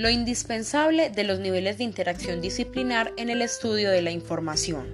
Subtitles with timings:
[0.00, 4.86] lo indispensable de los niveles de interacción disciplinar en el estudio de la información.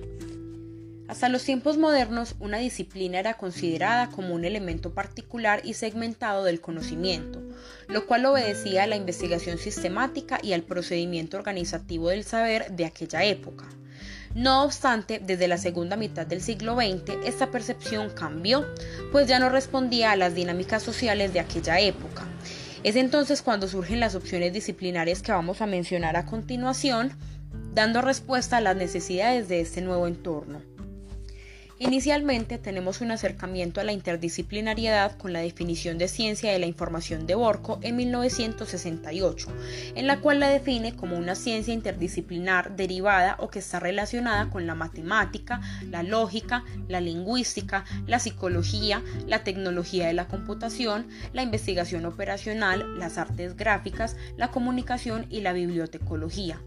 [1.06, 6.60] Hasta los tiempos modernos, una disciplina era considerada como un elemento particular y segmentado del
[6.60, 7.40] conocimiento,
[7.86, 13.22] lo cual obedecía a la investigación sistemática y al procedimiento organizativo del saber de aquella
[13.22, 13.64] época.
[14.34, 18.66] No obstante, desde la segunda mitad del siglo XX, esta percepción cambió,
[19.12, 22.26] pues ya no respondía a las dinámicas sociales de aquella época.
[22.86, 27.10] Es entonces cuando surgen las opciones disciplinarias que vamos a mencionar a continuación,
[27.74, 30.62] dando respuesta a las necesidades de este nuevo entorno.
[31.78, 37.26] Inicialmente tenemos un acercamiento a la interdisciplinariedad con la definición de ciencia de la información
[37.26, 39.52] de Borco en 1968,
[39.94, 44.66] en la cual la define como una ciencia interdisciplinar derivada o que está relacionada con
[44.66, 52.06] la matemática, la lógica, la lingüística, la psicología, la tecnología de la computación, la investigación
[52.06, 56.58] operacional, las artes gráficas, la comunicación y la bibliotecología.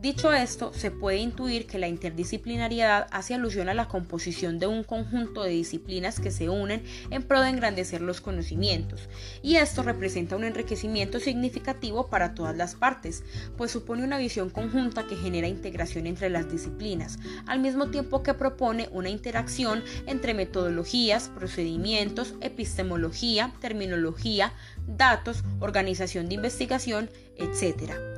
[0.00, 4.82] Dicho esto, se puede intuir que la interdisciplinariedad hace alusión a la composición de un
[4.82, 9.10] conjunto de disciplinas que se unen en pro de engrandecer los conocimientos,
[9.42, 13.24] y esto representa un enriquecimiento significativo para todas las partes,
[13.58, 18.32] pues supone una visión conjunta que genera integración entre las disciplinas, al mismo tiempo que
[18.32, 24.54] propone una interacción entre metodologías, procedimientos, epistemología, terminología,
[24.86, 28.09] datos, organización de investigación, etc.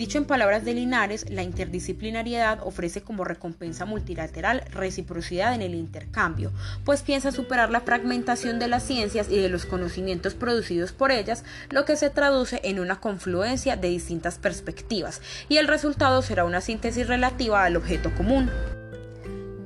[0.00, 6.52] Dicho en palabras de Linares, la interdisciplinariedad ofrece como recompensa multilateral reciprocidad en el intercambio,
[6.86, 11.44] pues piensa superar la fragmentación de las ciencias y de los conocimientos producidos por ellas,
[11.68, 15.20] lo que se traduce en una confluencia de distintas perspectivas,
[15.50, 18.50] y el resultado será una síntesis relativa al objeto común.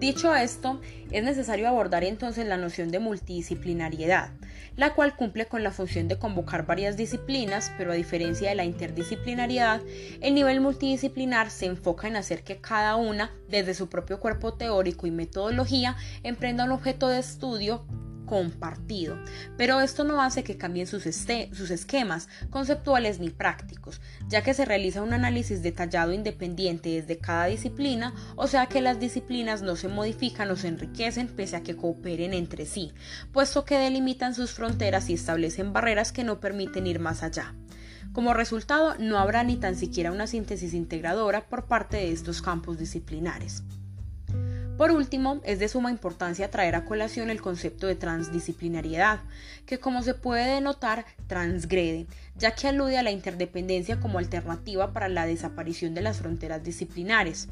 [0.00, 0.80] Dicho esto,
[1.12, 4.30] es necesario abordar entonces la noción de multidisciplinariedad,
[4.76, 8.64] la cual cumple con la función de convocar varias disciplinas, pero a diferencia de la
[8.64, 9.80] interdisciplinariedad,
[10.20, 15.06] el nivel multidisciplinar se enfoca en hacer que cada una, desde su propio cuerpo teórico
[15.06, 17.84] y metodología, emprenda un objeto de estudio
[18.24, 19.18] compartido,
[19.56, 24.64] pero esto no hace que cambien sus, sus, esquemas conceptuales ni prácticos, ya que se
[24.64, 29.88] realiza un análisis detallado independiente desde cada disciplina, o sea que las disciplinas no se
[29.88, 32.92] modifican o se enriquecen pese a que cooperen entre sí,
[33.32, 37.54] puesto que delimitan sus fronteras y establecen barreras que no permiten ir más allá.
[38.12, 42.78] Como resultado, no habrá ni tan siquiera una síntesis integradora por parte de estos campos
[42.78, 43.64] disciplinares.
[44.76, 49.20] Por último, es de suma importancia traer a colación el concepto de transdisciplinariedad,
[49.66, 55.08] que como se puede denotar, transgrede, ya que alude a la interdependencia como alternativa para
[55.08, 57.48] la desaparición de las fronteras disciplinares.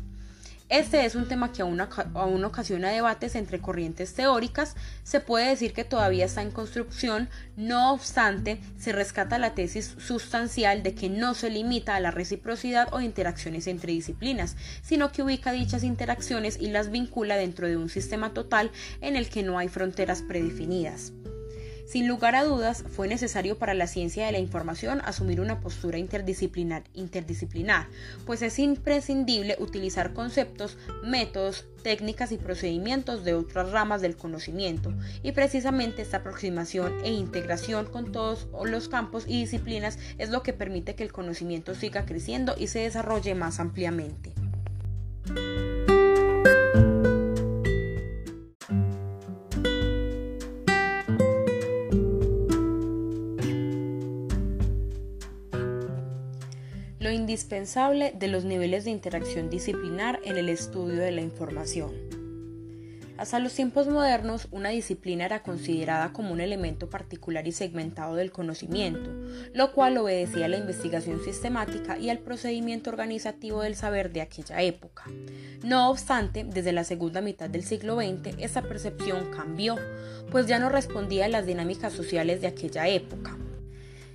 [0.73, 5.85] Este es un tema que aún, ocasiona debates entre corrientes teóricas, se puede decir que
[5.85, 7.29] todavía está en construcción,
[7.59, 12.89] no obstante, se rescata la tesis sustancial de que no se limita a la reciprocidad
[12.95, 17.91] o interacciones entre disciplinas, sino que ubica dichas interacciones y las vincula dentro de un
[17.91, 18.71] sistema total
[19.03, 21.13] en el que no hay fronteras predefinidas.
[21.93, 25.99] Sin lugar a dudas, fue necesario para la ciencia de la información asumir una postura
[25.99, 27.89] interdisciplinar,
[28.25, 35.33] pues es imprescindible utilizar conceptos, métodos, técnicas y procedimientos de otras ramas del conocimiento, y
[35.33, 40.95] precisamente esta aproximación e integración con todos los campos y disciplinas es lo que permite
[40.95, 44.33] que el conocimiento siga creciendo y se desarrolle más ampliamente.
[57.33, 61.91] Indispensable de los niveles de interacción disciplinar en el estudio de la información.
[63.17, 68.33] Hasta los tiempos modernos, una disciplina era considerada como un elemento particular y segmentado del
[68.33, 69.09] conocimiento,
[69.55, 74.61] lo cual obedecía a la investigación sistemática y al procedimiento organizativo del saber de aquella
[74.61, 75.05] época.
[75.65, 79.77] No obstante, desde la segunda mitad del siglo XX, esa percepción cambió,
[80.31, 83.39] pues ya no respondía a las dinámicas sociales de aquella época.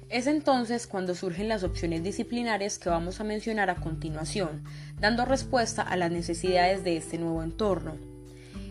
[0.10, 4.64] Es entonces cuando surgen las opciones disciplinares que vamos a mencionar a continuación,
[5.02, 8.17] dando respuesta a las necesidades de este nuevo entorno.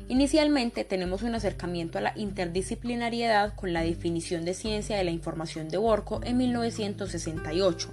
[0.08, 5.68] Inicialmente tenemos un acercamiento a la interdisciplinariedad con la definición de ciencia de la información
[5.68, 7.90] de Borco en 1968,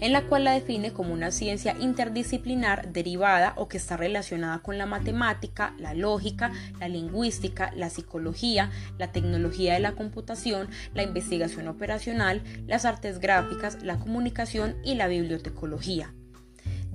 [0.00, 4.78] en la cual la define como una ciencia interdisciplinar derivada o que está relacionada con
[4.78, 11.66] la matemática, la lógica, la lingüística, la psicología, la tecnología de la computación, la investigación
[11.66, 16.14] operacional, las artes gráficas, la comunicación y la bibliotecología.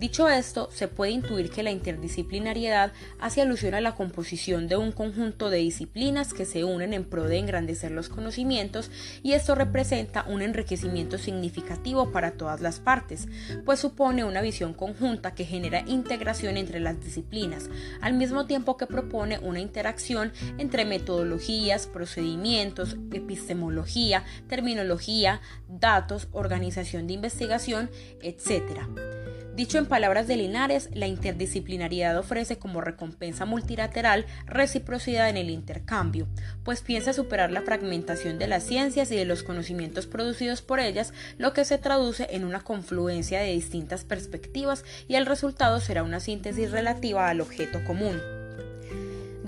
[0.01, 4.91] Dicho esto, se puede intuir que la interdisciplinariedad hace alusión a la composición de un
[4.91, 8.89] conjunto de disciplinas que se unen en pro de engrandecer los conocimientos
[9.21, 13.27] y esto representa un enriquecimiento significativo para todas las partes,
[13.63, 17.69] pues supone una visión conjunta que genera integración entre las disciplinas,
[18.01, 27.13] al mismo tiempo que propone una interacción entre metodologías, procedimientos, epistemología, terminología, datos, organización de
[27.13, 27.91] investigación,
[28.23, 29.20] etc.
[29.55, 36.27] Dicho en palabras de Linares, la interdisciplinariedad ofrece como recompensa multilateral reciprocidad en el intercambio,
[36.63, 41.13] pues piensa superar la fragmentación de las ciencias y de los conocimientos producidos por ellas,
[41.37, 46.21] lo que se traduce en una confluencia de distintas perspectivas y el resultado será una
[46.21, 48.21] síntesis relativa al objeto común.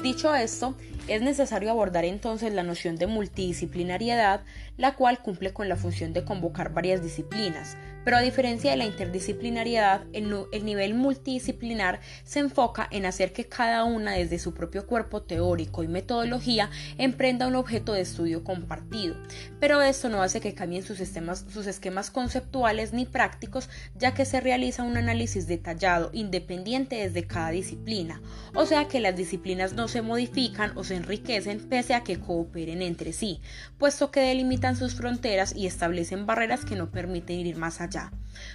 [0.03, 0.75] Dicho esto,
[1.07, 4.41] es necesario abordar entonces la noción de multidisciplinariedad,
[4.75, 8.85] la cual cumple con la función de convocar varias disciplinas, pero a diferencia de la
[8.85, 15.21] interdisciplinariedad, el, nivel multidisciplinar se enfoca en hacer que cada una desde su propio cuerpo
[15.21, 19.15] teórico y metodología emprenda un objeto de estudio compartido,
[19.59, 24.41] pero esto no hace que cambien sus, sus esquemas conceptuales ni prácticos, ya que se
[24.41, 28.21] realiza un análisis detallado, independiente desde cada disciplina,
[28.53, 32.81] o sea que las disciplinas no se modifican o se enriquecen pese a que cooperen
[32.81, 33.41] entre sí,
[33.77, 37.92] puesto que delimitan sus fronteras y establecen barreras que no permiten ir más allá.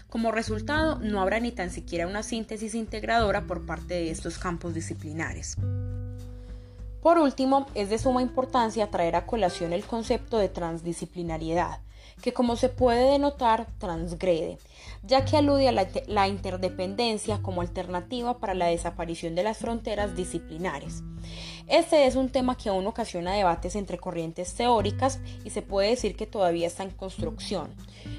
[0.08, 4.74] Como resultado, no habrá ni tan siquiera una síntesis integradora por parte de estos campos
[4.74, 5.56] disciplinares.
[7.02, 11.80] Por último, es de suma importancia traer a colación el concepto de transdisciplinariedad,
[12.22, 14.58] que como se puede denotar transgrede,
[15.02, 21.02] ya que alude a la, interdependencia como alternativa para la desaparición de las fronteras disciplinares.
[21.68, 26.16] Este es un tema que aún ocasiona debates entre corrientes teóricas y se puede decir
[26.16, 27.74] que todavía está en construcción.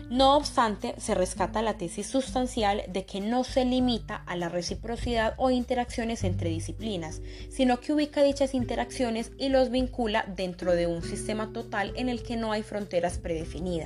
[0.09, 5.33] No obstante, se rescata la tesis sustancial de que no se limita a la reciprocidad
[5.37, 11.03] o interacciones entre disciplinas, sino que ubica dichas interacciones y los vincula dentro de un
[11.03, 13.78] sistema total en el que no hay fronteras predefinidas.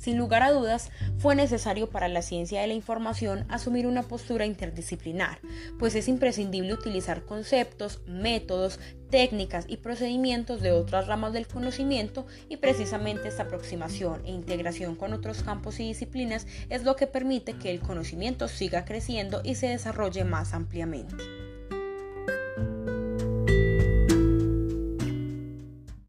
[0.00, 4.46] Sin lugar a dudas, fue necesario para la ciencia de la información asumir una postura
[4.46, 5.40] interdisciplinar,
[5.78, 8.80] pues es imprescindible utilizar conceptos, métodos,
[9.10, 15.12] técnicas y procedimientos de otras ramas del conocimiento y precisamente esta aproximación e integración con
[15.12, 19.68] otros campos y disciplinas es lo que permite que el conocimiento siga creciendo y se
[19.68, 21.39] desarrolle más ampliamente.